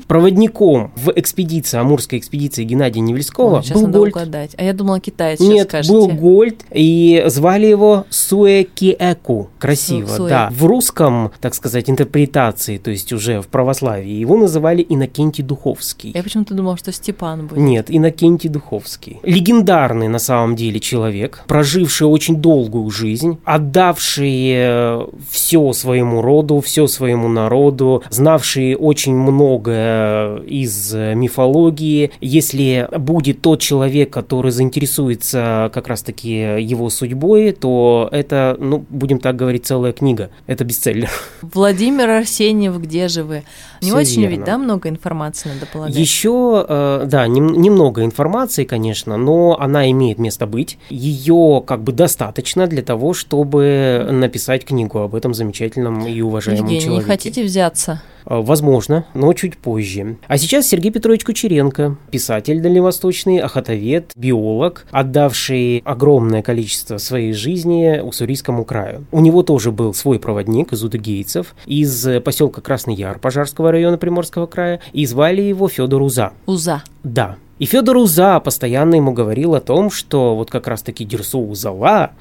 проводником 0.07 0.91
в 0.95 1.11
экспедиции, 1.15 1.77
Амурской 1.77 2.19
экспедиции 2.19 2.63
Геннадия 2.63 2.99
Невельского 2.99 3.57
Ой, 3.57 3.63
сейчас 3.63 3.73
был 3.77 3.87
надо 3.87 3.99
Гольд. 3.99 4.15
угадать. 4.15 4.51
А 4.57 4.63
я 4.63 4.73
думала, 4.73 4.99
китаец 4.99 5.39
Нет, 5.39 5.67
скажете. 5.69 5.93
был 5.93 6.07
Гольд, 6.07 6.65
и 6.71 7.23
звали 7.27 7.67
его 7.67 8.05
Суэкиэку. 8.09 9.49
Красиво, 9.59 10.07
Суэ. 10.07 10.29
да. 10.29 10.49
В 10.51 10.65
русском, 10.65 11.31
так 11.39 11.53
сказать, 11.55 11.89
интерпретации, 11.89 12.77
то 12.77 12.91
есть 12.91 13.13
уже 13.13 13.41
в 13.41 13.47
православии, 13.47 14.11
его 14.13 14.37
называли 14.37 14.85
Иннокентий 14.87 15.43
Духовский. 15.43 16.11
Я 16.13 16.23
почему-то 16.23 16.53
думала, 16.53 16.77
что 16.77 16.91
Степан 16.91 17.47
будет. 17.47 17.59
Нет, 17.59 17.85
Иннокентий 17.89 18.49
Духовский. 18.49 19.19
Легендарный 19.23 20.07
на 20.07 20.19
самом 20.19 20.55
деле 20.55 20.79
человек, 20.79 21.43
проживший 21.47 22.07
очень 22.07 22.37
долгую 22.37 22.89
жизнь, 22.89 23.37
отдавший 23.43 25.07
все 25.29 25.73
своему 25.73 26.21
роду, 26.21 26.61
все 26.61 26.87
своему 26.87 27.27
народу, 27.27 28.03
знавший 28.09 28.56
очень 28.79 29.15
многое 29.15 30.37
из 30.41 30.93
э, 30.93 31.13
мифологии. 31.15 32.11
Если 32.21 32.87
будет 32.97 33.41
тот 33.41 33.59
человек, 33.59 34.09
который 34.11 34.51
заинтересуется 34.51 35.69
как 35.73 35.87
раз-таки 35.87 36.29
его 36.61 36.89
судьбой, 36.89 37.51
то 37.51 38.09
это, 38.11 38.55
ну, 38.59 38.85
будем 38.89 39.19
так 39.19 39.35
говорить, 39.35 39.65
целая 39.65 39.93
книга. 39.93 40.29
Это 40.47 40.63
бестселлер. 40.63 41.09
Владимир 41.41 42.09
Арсеньев, 42.09 42.79
где 42.81 43.07
же 43.07 43.23
вы? 43.23 43.43
Не 43.81 43.89
Всё 43.89 43.97
очень 43.97 44.21
верно. 44.21 44.35
ведь, 44.35 44.43
да, 44.45 44.57
много 44.57 44.89
информации 44.89 45.49
надо 45.53 45.67
полагать? 45.71 45.95
Еще, 45.95 46.65
э, 46.67 47.05
да, 47.07 47.27
нем- 47.27 47.61
немного 47.61 48.03
информации, 48.03 48.63
конечно, 48.63 49.17
но 49.17 49.57
она 49.59 49.89
имеет 49.91 50.17
место 50.17 50.47
быть. 50.47 50.77
Ее 50.89 51.63
как 51.65 51.83
бы 51.83 51.91
достаточно 51.91 52.67
для 52.67 52.81
того, 52.81 53.13
чтобы 53.13 54.07
написать 54.11 54.65
книгу 54.65 54.99
об 54.99 55.15
этом 55.15 55.33
замечательном 55.33 56.05
и 56.07 56.21
уважаемом 56.21 56.63
Евгений, 56.65 56.79
не 56.79 56.85
человеке. 56.85 57.07
хотите 57.07 57.43
взяться? 57.43 58.01
Э, 58.27 58.41
Возможно, 58.41 59.05
но 59.13 59.33
чуть 59.33 59.57
позже. 59.57 60.17
А 60.27 60.37
сейчас 60.37 60.67
Сергей 60.67 60.91
Петрович 60.91 61.23
Кучеренко, 61.23 61.97
писатель 62.11 62.61
дальневосточный, 62.61 63.39
охотовед, 63.39 64.11
биолог, 64.15 64.85
отдавший 64.91 65.81
огромное 65.85 66.41
количество 66.41 66.97
своей 66.97 67.33
жизни 67.33 67.99
уссурийскому 67.99 68.65
краю. 68.65 69.05
У 69.11 69.21
него 69.21 69.43
тоже 69.43 69.71
был 69.71 69.93
свой 69.93 70.19
проводник 70.19 70.73
из 70.73 70.83
удыгейцев, 70.83 71.55
из 71.65 72.05
э, 72.05 72.19
поселка 72.19 72.61
Красный 72.61 72.95
Яр 72.95 73.19
Пожарского 73.19 73.71
района 73.71 73.97
Приморского 73.97 74.45
края, 74.45 74.81
и 74.93 75.05
звали 75.05 75.41
его 75.41 75.67
Федор 75.67 76.01
Уза. 76.01 76.31
Уза. 76.45 76.83
Да. 77.03 77.37
И 77.59 77.65
Федор 77.65 77.97
Уза 77.97 78.39
постоянно 78.39 78.95
ему 78.95 79.13
говорил 79.13 79.55
о 79.55 79.61
том, 79.61 79.89
что 79.89 80.35
вот 80.35 80.51
как 80.51 80.67
раз-таки 80.67 81.05
Дерсу 81.05 81.39
Узала 81.39 82.11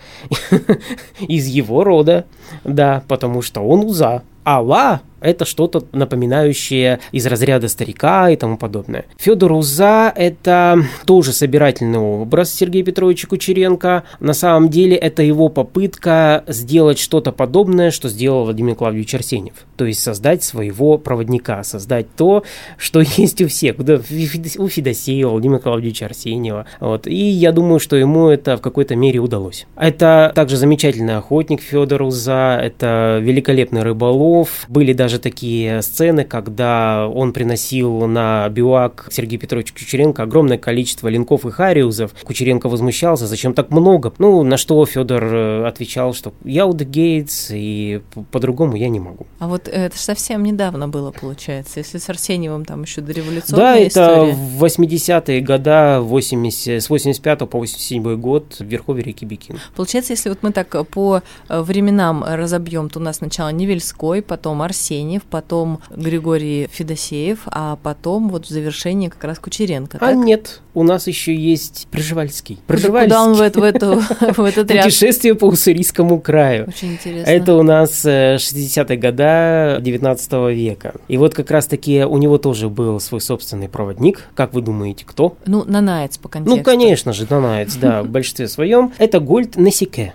из 1.21 1.47
его 1.47 1.85
рода, 1.85 2.25
да, 2.65 3.03
потому 3.07 3.43
что 3.43 3.61
он 3.61 3.81
Уза. 3.81 4.23
Алла– 4.45 5.01
это 5.21 5.45
что-то 5.45 5.85
напоминающее 5.93 7.01
из 7.13 7.27
разряда 7.27 7.69
старика 7.69 8.31
и 8.31 8.37
тому 8.37 8.57
подобное. 8.57 9.07
Федор 9.19 9.53
Уза– 9.53 10.13
это 10.17 10.83
тоже 11.05 11.33
собирательный 11.33 11.99
образ 11.99 12.53
Сергея 12.53 12.85
Петровича 12.85 13.27
Кучеренко. 13.29 14.05
На 14.21 14.33
самом 14.35 14.69
деле 14.69 14.97
это 14.97 15.23
его 15.23 15.49
попытка 15.49 16.45
сделать 16.47 16.99
что-то 16.99 17.33
подобное, 17.33 17.91
что 17.91 18.09
сделал 18.09 18.45
Владимир 18.45 18.75
Клавдевич 18.75 19.15
Арсеньев. 19.15 19.55
То 19.77 19.85
есть 19.85 20.01
создать 20.01 20.43
своего 20.43 20.99
проводника, 20.99 21.63
создать 21.65 22.07
то, 22.17 22.45
что 22.79 23.01
есть 23.17 23.41
у 23.43 23.49
всех. 23.49 23.77
У 23.79 24.69
Федосеева, 24.69 25.31
Владимира 25.31 25.59
Клавдевича 25.59 26.07
Арсеньева. 26.07 26.67
Вот. 26.81 27.07
И 27.07 27.15
я 27.15 27.53
думаю, 27.53 27.81
что 27.81 27.97
ему 27.97 28.29
это 28.29 28.57
в 28.57 28.61
какой-то 28.61 28.97
мере 28.97 29.19
удалось. 29.21 29.67
Это 29.77 30.33
также 30.35 30.57
замечательный 30.57 31.17
охотник 31.17 31.61
Федор 31.61 32.03
Уза, 32.03 32.59
это 32.63 33.19
великолепный 33.23 33.83
рыболов. 33.83 34.67
Были 34.69 34.93
даже 34.93 35.06
такие 35.19 35.83
сцены, 35.83 36.25
когда 36.25 37.09
он 37.09 37.33
приносил 37.33 38.07
на 38.07 38.49
бивак 38.49 39.09
Сергею 39.11 39.41
Петровичу 39.41 39.75
Кучеренко 39.75 40.23
огромное 40.23 40.59
количество 40.59 41.09
линков 41.09 41.47
и 41.47 41.51
хариузов. 41.51 42.13
Кучеренко 42.23 42.69
возмущался, 42.69 43.27
зачем 43.27 43.55
так 43.55 43.71
много? 43.71 44.13
Ну, 44.19 44.43
на 44.43 44.57
что 44.57 44.85
Федор 44.87 45.25
э, 45.25 45.67
отвечал, 45.67 46.15
что 46.15 46.33
я 46.45 46.67
Гейтс, 46.67 47.51
и 47.51 48.03
по-другому 48.31 48.77
я 48.77 48.89
не 48.89 49.01
могу. 49.01 49.27
А 49.39 49.49
вот 49.49 49.69
это 49.69 49.97
ж 49.97 50.01
совсем 50.01 50.43
недавно 50.43 50.89
было, 50.89 51.11
получается. 51.11 51.81
Если 51.81 51.99
с 51.99 52.09
Арсеньевым 52.09 52.65
там 52.65 52.83
еще 52.83 53.01
Да, 53.01 53.09
дореволюционная 53.09 53.77
это 53.79 53.89
история. 53.89 54.33
в 54.33 54.65
80-е 54.65 55.41
года, 55.41 56.01
80, 56.03 56.83
с 56.83 56.91
85 56.91 57.39
по 57.39 57.59
87 57.59 58.17
год 58.17 58.57
в 58.59 58.65
Верховье 58.65 59.05
реки 59.05 59.25
Бикин. 59.25 59.59
Получается, 59.75 60.13
если 60.13 60.29
вот 60.29 60.39
мы 60.43 60.53
так 60.53 60.89
по 60.89 61.23
э, 61.49 61.61
временам 61.61 62.25
разобьем, 62.25 62.89
то 62.89 62.99
у 62.99 63.03
нас 63.03 63.17
сначала 63.17 63.51
Невельской, 63.51 64.23
потом 64.23 64.63
Арсеньев, 64.97 65.23
потом 65.29 65.81
Григорий 65.95 66.69
Федосеев, 66.71 67.41
а 67.47 67.77
потом 67.83 68.29
вот 68.31 68.47
в 68.47 68.49
завершении 68.49 69.09
как 69.09 69.25
раз 69.25 69.39
Кучеренко, 69.39 69.99
А 69.99 70.01
так? 70.01 70.17
нет, 70.17 70.61
у 70.75 70.83
нас 70.83 71.07
еще 71.07 71.35
есть 71.35 71.87
Пржевальский. 71.91 72.59
Куда, 72.67 73.03
куда 73.03 73.23
он 73.23 73.35
в, 73.35 73.41
это- 73.41 73.61
в 73.61 73.63
эту, 73.63 74.01
в 74.35 74.41
этот 74.45 74.71
ряд? 74.71 74.85
Путешествие 74.85 75.35
по 75.35 75.47
Уссурийскому 75.47 76.21
краю. 76.21 76.67
Очень 76.69 76.93
интересно. 76.93 77.31
Это 77.31 77.55
у 77.57 77.63
нас 77.63 78.05
э, 78.05 78.37
60-е 78.37 78.97
года 78.97 79.79
19 79.83 80.33
века. 80.57 80.95
И 81.09 81.17
вот 81.19 81.35
как 81.35 81.51
раз-таки 81.51 82.05
у 82.05 82.17
него 82.19 82.39
тоже 82.39 82.69
был 82.69 82.99
свой 83.01 83.21
собственный 83.21 83.69
проводник. 83.69 84.25
Как 84.35 84.55
вы 84.55 84.63
думаете, 84.63 85.05
кто? 85.07 85.37
Ну, 85.47 85.65
Нанаец 85.67 86.17
по 86.19 86.29
контексту. 86.29 86.57
Ну, 86.59 86.63
конечно 86.65 87.13
же, 87.13 87.27
Донаец, 87.27 87.77
да, 87.77 88.03
в 88.03 88.09
большинстве 88.11 88.49
своем. 88.49 88.93
Это 88.99 89.21
Гольд 89.21 89.57
Насике. 89.57 90.15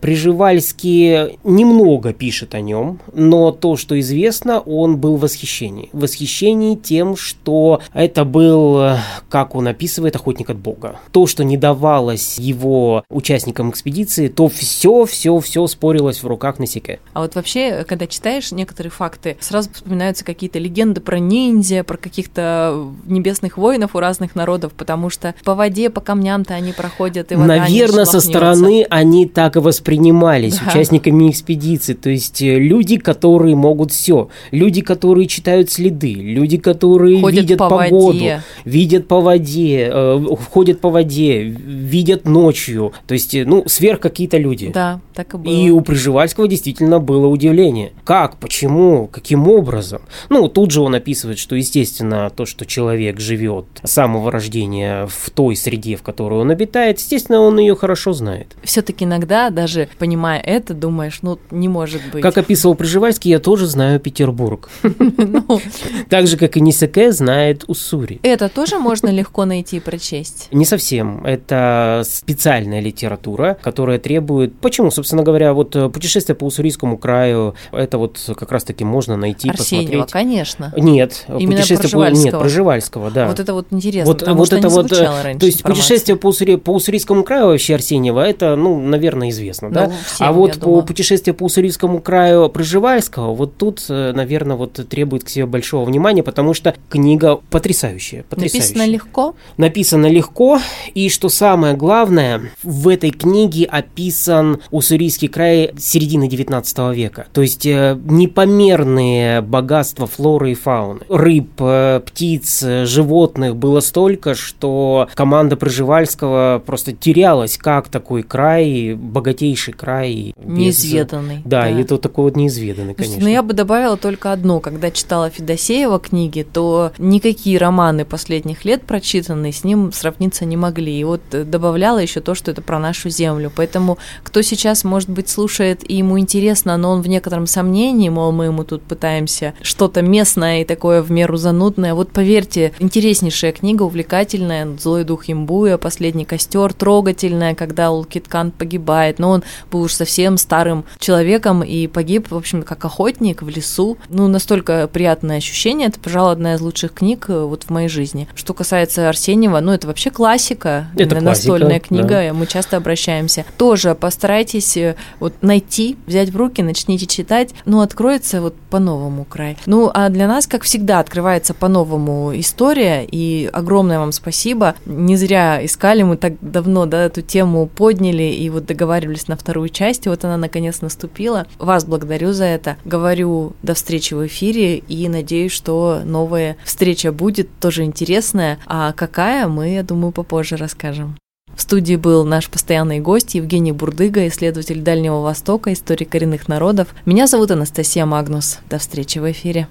Приживальский 0.00 1.38
немного 1.44 2.12
пишет 2.12 2.54
о 2.54 2.60
нем, 2.60 3.00
но 3.14 3.50
то, 3.52 3.76
что 3.76 3.98
известно, 4.12 4.60
он 4.60 4.96
был 4.98 5.16
в 5.16 5.20
восхищении. 5.20 5.88
В 5.92 6.00
восхищении 6.00 6.76
тем, 6.76 7.16
что 7.16 7.80
это 7.94 8.24
был, 8.24 8.80
э, 8.80 8.98
как 9.28 9.54
он 9.54 9.68
описывает, 9.68 10.16
охотник 10.16 10.50
от 10.50 10.58
Бога. 10.58 10.96
То, 11.12 11.26
что 11.26 11.44
не 11.44 11.56
давалось 11.56 12.38
его 12.38 13.04
участникам 13.10 13.70
экспедиции, 13.70 14.28
то 14.28 14.48
все, 14.48 15.04
все, 15.06 15.38
все 15.40 15.66
спорилось 15.66 16.22
в 16.22 16.26
руках 16.26 16.58
Насике. 16.58 17.00
А 17.14 17.20
вот 17.22 17.34
вообще, 17.34 17.84
когда 17.88 18.06
читаешь 18.06 18.52
некоторые 18.52 18.90
факты, 18.90 19.36
сразу 19.40 19.70
вспоминаются 19.72 20.24
какие-то 20.24 20.58
легенды 20.58 21.00
про 21.00 21.18
ниндзя, 21.18 21.84
про 21.84 21.96
каких-то 21.96 22.86
небесных 23.06 23.56
воинов 23.56 23.94
у 23.94 24.00
разных 24.00 24.34
народов, 24.34 24.72
потому 24.72 25.08
что 25.10 25.34
по 25.44 25.54
воде, 25.54 25.88
по 25.90 26.00
камням-то 26.00 26.54
они 26.54 26.72
проходят, 26.72 27.32
и 27.32 27.34
вода 27.34 27.56
Наверное, 27.62 28.04
со 28.04 28.20
стороны 28.20 28.86
они 28.90 29.26
так 29.26 29.56
и 29.56 29.60
воспринимались 29.60 30.58
Да. 30.58 30.70
участниками 30.70 31.30
экспедиции. 31.30 31.94
То 31.94 32.10
есть 32.10 32.42
э, 32.42 32.58
люди, 32.58 32.98
которые 32.98 33.56
могут 33.56 33.92
все. 34.02 34.28
Люди, 34.50 34.82
которые 34.82 35.26
читают 35.28 35.70
следы. 35.70 36.12
Люди, 36.12 36.58
которые 36.58 37.20
Ходят 37.20 37.42
видят 37.42 37.58
по 37.58 37.70
погоду. 37.70 38.06
воде. 38.08 38.42
Видят 38.64 39.06
по 39.06 39.20
воде. 39.20 39.88
э, 39.92 40.26
ходят 40.50 40.80
по 40.80 40.90
воде. 40.90 41.42
Видят 41.44 42.24
ночью. 42.26 42.92
То 43.06 43.14
есть, 43.14 43.34
э, 43.34 43.44
ну, 43.44 43.62
сверх 43.66 44.00
какие-то 44.00 44.38
люди. 44.38 44.72
Да, 44.74 45.00
так 45.14 45.34
и 45.34 45.36
было. 45.36 45.52
И 45.52 45.70
у 45.70 45.80
Пржевальского 45.82 46.48
действительно 46.48 46.98
было 46.98 47.28
удивление. 47.28 47.92
Как, 48.04 48.38
почему, 48.38 49.06
каким 49.06 49.46
образом? 49.48 50.02
Ну, 50.30 50.48
тут 50.48 50.72
же 50.72 50.80
он 50.80 50.94
описывает, 50.96 51.38
что, 51.38 51.54
естественно, 51.54 52.28
то, 52.34 52.44
что 52.44 52.66
человек 52.66 53.20
живет 53.20 53.66
с 53.84 53.92
самого 53.92 54.32
рождения 54.32 55.06
в 55.06 55.30
той 55.30 55.54
среде, 55.54 55.94
в 55.94 56.02
которой 56.02 56.40
он 56.40 56.50
обитает, 56.50 56.98
естественно, 56.98 57.40
он 57.40 57.58
ее 57.60 57.76
хорошо 57.76 58.12
знает. 58.12 58.56
Все-таки 58.64 59.04
иногда, 59.04 59.50
даже 59.50 59.88
понимая 59.98 60.40
это, 60.40 60.74
думаешь, 60.74 61.20
ну, 61.22 61.38
не 61.52 61.68
может 61.68 62.00
быть. 62.12 62.22
Как 62.22 62.36
описывал 62.36 62.74
Пржевальский, 62.74 63.30
я 63.30 63.38
тоже 63.38 63.66
знаю 63.66 63.91
знаю 63.92 64.00
Петербург. 64.00 64.68
Ну. 65.22 65.60
Так 66.08 66.26
же, 66.26 66.36
как 66.36 66.56
и 66.56 66.60
Нисеке 66.60 67.12
знает 67.12 67.64
Уссури. 67.66 68.20
Это 68.22 68.48
тоже 68.48 68.78
можно 68.78 69.08
легко 69.08 69.44
найти 69.44 69.76
и 69.76 69.80
прочесть? 69.80 70.48
Не 70.50 70.64
совсем. 70.64 71.24
Это 71.24 72.02
специальная 72.04 72.80
литература, 72.80 73.56
которая 73.62 73.98
требует... 73.98 74.54
Почему, 74.60 74.90
собственно 74.90 75.22
говоря, 75.22 75.52
вот 75.54 75.76
э, 75.76 75.88
путешествие 75.88 76.36
по 76.36 76.44
Уссурийскому 76.44 76.98
краю, 76.98 77.54
это 77.72 77.98
вот 77.98 78.18
как 78.36 78.52
раз-таки 78.52 78.84
можно 78.84 79.16
найти, 79.16 79.48
Арсеньева, 79.48 80.02
посмотреть. 80.02 80.12
конечно. 80.12 80.72
Нет. 80.76 81.24
Именно 81.28 81.62
путешествие. 81.62 81.90
По... 81.92 82.10
Нет, 82.10 82.38
Проживальского, 82.38 83.10
да. 83.10 83.28
Вот 83.28 83.40
это 83.40 83.54
вот 83.54 83.66
интересно, 83.70 84.10
вот, 84.10 84.20
потому 84.20 84.38
вот 84.38 84.46
что 84.46 84.56
это 84.56 84.68
не 84.68 84.74
вот, 84.74 84.92
э, 84.92 85.22
раньше 85.22 85.40
То 85.40 85.46
есть 85.46 85.60
информация. 85.60 85.82
путешествие 85.82 86.16
по, 86.16 86.26
Уссури... 86.28 86.56
по 86.56 86.70
Уссурийскому 86.70 87.24
краю 87.24 87.46
вообще 87.46 87.74
Арсеньева, 87.74 88.20
это, 88.20 88.56
ну, 88.56 88.80
наверное, 88.80 89.30
известно, 89.30 89.70
да? 89.70 89.86
Ну, 89.86 89.94
всем, 90.06 90.26
а 90.26 90.32
вот 90.32 90.54
по 90.54 90.60
думаю. 90.60 90.82
путешествию 90.84 91.34
по 91.34 91.44
Уссурийскому 91.44 92.00
краю 92.00 92.48
Проживальского, 92.48 93.34
вот 93.34 93.56
тут, 93.56 93.81
э, 93.88 94.12
наверное, 94.12 94.56
вот 94.56 94.72
требует 94.88 95.24
к 95.24 95.28
себе 95.28 95.46
большого 95.46 95.84
внимания, 95.84 96.22
потому 96.22 96.54
что 96.54 96.74
книга 96.88 97.40
потрясающая. 97.50 98.24
потрясающая. 98.28 98.60
Написано 98.60 98.86
легко? 98.86 99.34
Написано 99.56 100.06
легко, 100.06 100.60
и 100.94 101.08
что 101.08 101.28
самое 101.28 101.74
главное, 101.74 102.42
в 102.62 102.88
этой 102.88 103.10
книге 103.10 103.64
описан 103.64 104.60
Уссурийский 104.70 105.28
край 105.28 105.72
середины 105.78 106.28
19 106.28 106.94
века. 106.94 107.26
То 107.32 107.42
есть 107.42 107.66
э, 107.66 107.98
непомерные 108.04 109.40
богатства 109.40 110.06
флоры 110.06 110.52
и 110.52 110.54
фауны. 110.54 111.00
Рыб, 111.08 111.50
э, 111.60 112.00
птиц, 112.04 112.62
животных 112.84 113.56
было 113.56 113.80
столько, 113.80 114.34
что 114.34 115.08
команда 115.14 115.56
Проживальского 115.56 116.62
просто 116.64 116.92
терялась, 116.92 117.56
как 117.56 117.88
такой 117.88 118.22
край, 118.22 118.94
богатейший 118.94 119.74
край. 119.74 120.34
Без... 120.36 120.82
Неизведанный. 120.82 121.42
Да, 121.44 121.62
да, 121.62 121.68
это 121.68 121.98
такой 121.98 122.24
вот 122.24 122.36
неизведанный, 122.36 122.94
конечно. 122.94 123.22
Но 123.22 123.28
я 123.28 123.42
бы 123.42 123.52
добавила 123.52 123.71
только 123.96 124.32
одно. 124.32 124.60
Когда 124.60 124.90
читала 124.90 125.30
Федосеева 125.30 125.98
книги, 125.98 126.42
то 126.42 126.92
никакие 126.98 127.56
романы 127.56 128.04
последних 128.04 128.66
лет 128.66 128.82
прочитанные 128.82 129.52
с 129.52 129.64
ним 129.64 129.92
сравниться 129.92 130.44
не 130.44 130.58
могли. 130.58 130.98
И 130.98 131.04
вот 131.04 131.22
добавляла 131.30 131.98
еще 131.98 132.20
то, 132.20 132.34
что 132.34 132.50
это 132.50 132.60
про 132.60 132.78
нашу 132.78 133.08
землю. 133.08 133.50
Поэтому 133.54 133.96
кто 134.22 134.42
сейчас, 134.42 134.84
может 134.84 135.08
быть, 135.08 135.30
слушает 135.30 135.88
и 135.88 135.96
ему 135.96 136.18
интересно, 136.18 136.76
но 136.76 136.90
он 136.90 137.00
в 137.00 137.08
некотором 137.08 137.46
сомнении, 137.46 138.10
мол, 138.10 138.30
мы 138.30 138.44
ему 138.46 138.64
тут 138.64 138.82
пытаемся 138.82 139.54
что-то 139.62 140.02
местное 140.02 140.60
и 140.60 140.64
такое 140.64 141.00
в 141.00 141.10
меру 141.10 141.38
занудное. 141.38 141.94
Вот 141.94 142.12
поверьте, 142.12 142.74
интереснейшая 142.78 143.52
книга, 143.52 143.84
увлекательная, 143.84 144.68
«Злой 144.78 145.04
дух 145.04 145.30
имбуя», 145.30 145.78
«Последний 145.78 146.26
костер», 146.26 146.74
трогательная, 146.74 147.54
когда 147.54 147.90
Улкиткан 147.90 148.50
погибает, 148.50 149.18
но 149.18 149.30
он 149.30 149.44
был 149.70 149.80
уж 149.80 149.94
совсем 149.94 150.36
старым 150.36 150.84
человеком 150.98 151.62
и 151.62 151.86
погиб, 151.86 152.30
в 152.30 152.36
общем, 152.36 152.62
как 152.62 152.84
охотник 152.84 153.40
в 153.40 153.48
лесу. 153.48 153.61
Ну, 154.08 154.28
настолько 154.28 154.88
приятное 154.88 155.38
ощущение, 155.38 155.88
это, 155.88 156.00
пожалуй, 156.00 156.32
одна 156.32 156.54
из 156.54 156.60
лучших 156.60 156.92
книг 156.94 157.26
э, 157.28 157.40
вот 157.44 157.64
в 157.64 157.70
моей 157.70 157.88
жизни. 157.88 158.28
Что 158.34 158.54
касается 158.54 159.08
Арсеньева, 159.08 159.60
ну, 159.60 159.72
это 159.72 159.86
вообще 159.86 160.10
классика, 160.10 160.88
это 160.96 161.20
настольная 161.20 161.80
классика, 161.80 161.88
книга, 161.88 162.08
да. 162.08 162.32
мы 162.32 162.46
часто 162.46 162.76
обращаемся. 162.76 163.44
Тоже 163.56 163.94
постарайтесь 163.94 164.76
э, 164.76 164.96
вот 165.20 165.34
найти, 165.42 165.96
взять 166.06 166.30
в 166.30 166.36
руки, 166.36 166.62
начните 166.62 167.06
читать, 167.06 167.50
ну, 167.64 167.80
откроется 167.80 168.40
вот 168.40 168.54
по-новому 168.70 169.24
край. 169.24 169.56
Ну, 169.66 169.90
а 169.92 170.08
для 170.08 170.26
нас, 170.26 170.46
как 170.46 170.62
всегда, 170.62 170.98
открывается 170.98 171.54
по-новому 171.54 172.32
история, 172.34 173.04
и 173.04 173.48
огромное 173.52 173.98
вам 173.98 174.12
спасибо. 174.12 174.74
Не 174.86 175.16
зря 175.16 175.64
искали, 175.64 176.02
мы 176.02 176.16
так 176.16 176.34
давно, 176.40 176.86
да, 176.86 177.04
эту 177.04 177.22
тему 177.22 177.66
подняли 177.66 178.22
и 178.22 178.48
вот 178.50 178.66
договаривались 178.66 179.28
на 179.28 179.36
вторую 179.36 179.68
часть, 179.68 180.06
и 180.06 180.08
вот 180.08 180.24
она 180.24 180.36
наконец 180.36 180.80
наступила. 180.80 181.46
Вас 181.58 181.84
благодарю 181.84 182.32
за 182.32 182.44
это. 182.44 182.76
Говорю 182.84 183.41
до 183.62 183.74
встречи 183.74 184.14
в 184.14 184.26
эфире 184.26 184.78
и 184.78 185.08
надеюсь, 185.08 185.52
что 185.52 186.02
новая 186.04 186.56
встреча 186.64 187.12
будет 187.12 187.48
тоже 187.60 187.84
интересная. 187.84 188.58
А 188.66 188.92
какая, 188.92 189.48
мы, 189.48 189.74
я 189.74 189.82
думаю, 189.82 190.12
попозже 190.12 190.56
расскажем. 190.56 191.16
В 191.54 191.60
студии 191.60 191.96
был 191.96 192.24
наш 192.24 192.48
постоянный 192.48 193.00
гость 193.00 193.34
Евгений 193.34 193.72
Бурдыга, 193.72 194.26
исследователь 194.28 194.80
Дальнего 194.80 195.20
Востока, 195.20 195.72
историк 195.72 196.08
коренных 196.08 196.48
народов. 196.48 196.88
Меня 197.04 197.26
зовут 197.26 197.50
Анастасия 197.50 198.06
Магнус. 198.06 198.58
До 198.70 198.78
встречи 198.78 199.18
в 199.18 199.30
эфире. 199.30 199.68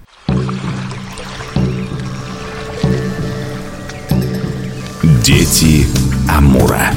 Дети 5.23 5.85
Амура. 6.29 6.91